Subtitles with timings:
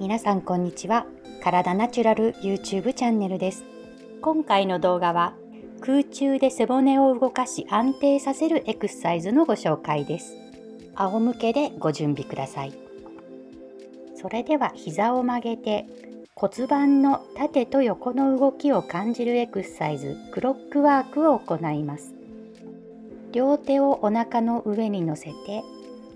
[0.00, 1.06] 皆さんこんにちは。
[1.42, 3.64] 体ナチュラル YouTube チャンネルです。
[4.20, 5.34] 今回の動画は
[5.80, 10.36] 空中で背骨を動かし安定させるエクササイズのご紹介です。
[10.94, 12.72] 仰向けでご準備ください。
[14.14, 15.86] それでは膝を曲げて
[16.36, 22.14] 骨盤の縦と横の動きを感じるエクササイズクロックワークを行います。
[23.32, 25.64] 両手をお腹の上に乗せて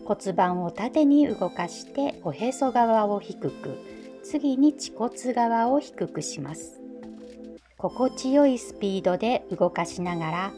[0.05, 3.79] 骨盤を縦に動かしておへそ側を低く
[4.25, 6.81] 次に恥骨側を低くします。
[7.79, 10.53] 心地よいスピードで動かしながら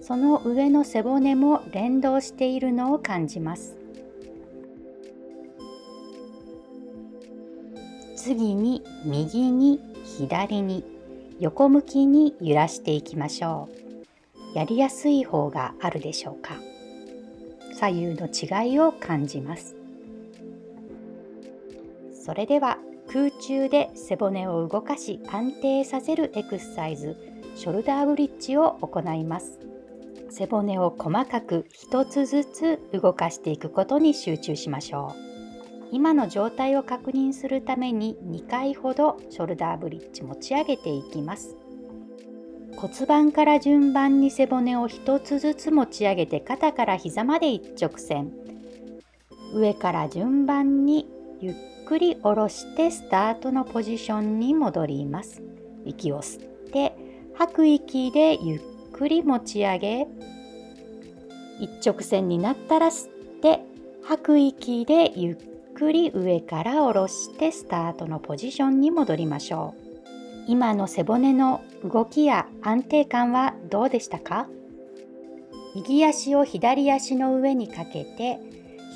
[0.00, 3.76] その上の背骨も連動しているのを感じます。
[8.16, 10.84] 次に右に左に
[11.38, 13.68] 横向きに揺らしていきましょ
[14.54, 14.58] う。
[14.58, 16.54] やりやすい方があるでしょうか？
[17.80, 19.74] 左右の違いを感じます。
[22.12, 22.76] それでは
[23.08, 27.16] 空中で背骨を動かし安定させるエクササイズ
[27.54, 29.58] ショルダーブリッジを行います。
[30.28, 35.30] 背骨を細かく一つずつ動かしていくことに集中しましょう。
[35.90, 41.56] 今の状態を確認するために2回ほどショルダーブリッジ持ち上げていきます。
[42.76, 48.32] 骨盤から順番に背骨を一つずつ持ち上げて肩から膝まで一直線。
[49.52, 51.08] 上から順番に
[51.40, 51.54] ゆっ
[51.86, 55.42] くり下ろしてスタートのポジションに戻ります。
[55.84, 56.94] 息を吸って
[57.34, 58.60] 吐く息でゆっ
[58.92, 60.06] くり持ち上げ。
[61.60, 63.10] 一直線になったら吸っ
[63.42, 63.60] て
[64.04, 65.36] 吐く息でゆっ
[65.74, 69.89] くり上から下ろしてスタートのポジションに戻りましょう。
[70.46, 74.48] 今の背骨の動きや安定感はどうでしたか？
[75.74, 78.40] 右足を左足の上にかけて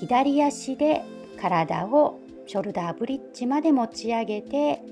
[0.01, 1.03] 左足で
[1.41, 4.83] 体をショルダーブリッジまで持ち上げて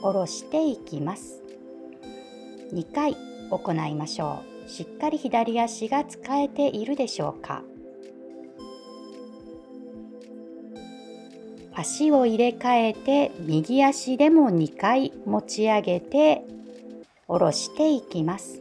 [0.00, 1.42] 下ろしていきます。
[2.72, 3.16] 2回
[3.50, 4.68] 行いましょう。
[4.70, 7.62] しっかり左足が使えているでしょうか？
[11.80, 16.42] 足を入れ替えて右足でも2回持ち上げて
[17.28, 18.60] 下ろしていきます。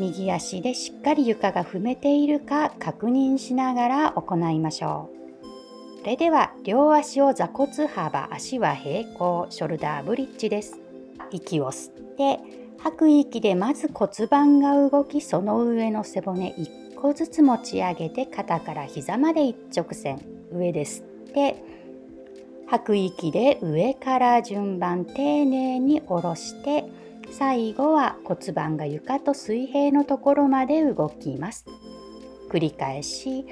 [0.00, 6.00] 右足でしっかり床が踏めているか確認しながら行いましょう。
[6.00, 10.80] それでは両足を座骨幅足は平行ショルダーブリッジです。
[11.30, 12.40] 息を吸って
[12.78, 20.22] 吐く息でまず骨盤が動きその上の背骨1個ずつ持ち上げて肩から膝まで一直線。
[20.50, 21.62] 上で吸って。
[22.66, 26.86] 吐く息で上から順番丁寧に下ろして。
[27.30, 31.66] 最後は骨盤が床と水平のところまで動きます。
[32.48, 33.44] 繰り返し。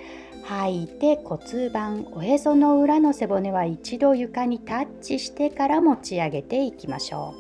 [0.44, 7.34] 吐いて骨盤おへその裏の背骨は一度床にタッチしてから持ち上げていきましょ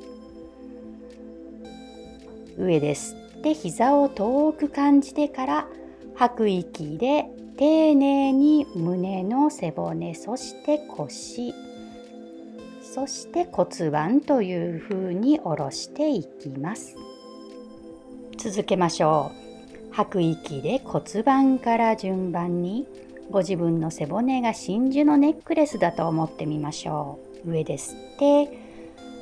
[2.58, 2.66] う。
[2.66, 3.54] 上で吸って。
[3.54, 5.66] 膝を遠く感じてから
[6.14, 11.54] 吐く息で丁寧に胸の背骨そして腰
[12.82, 16.94] そして骨盤というふうに下ろしていきます。
[18.36, 19.30] 続けましょ
[19.90, 19.94] う。
[19.94, 22.86] 吐く息で骨盤から順番に
[23.30, 27.50] ご自分の背骨が真珠のネックレスだと思ってみましょう。
[27.50, 28.61] 上で吸って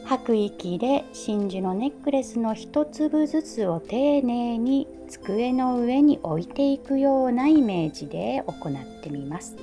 [0.05, 9.57] 吐く息で真珠のネックレスの一粒ずつを丁寧に机の上に置いていくようなイメージで行ってみます。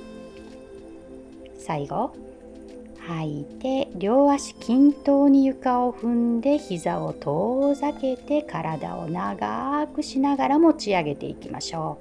[1.58, 2.12] 最後
[2.98, 11.98] 吐いて両足均等に床を踏んで膝を遠ざけて体を長くしながら持ち上げていきましょ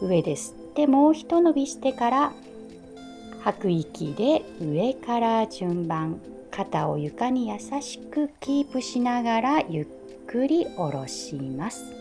[0.00, 0.06] う。
[0.08, 2.32] 上で吸ってもう一伸びしてから
[3.40, 6.20] 吐く息で上から順番。
[6.50, 9.86] 肩を床に優しくキープしながらゆっ
[10.26, 11.99] くり下ろします。